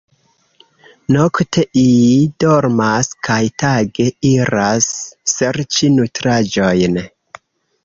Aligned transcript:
Nokte 1.15 1.65
iii 1.81 2.15
dormas 2.45 3.11
kaj 3.29 3.37
tage 3.65 4.09
iras 4.33 4.91
serĉi 5.37 5.93
nutraĵojn. 6.01 7.01